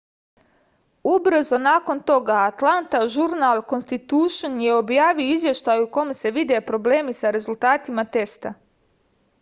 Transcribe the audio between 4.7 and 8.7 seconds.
objavio izveštaj u kom se vide problemi sa rezultatima testa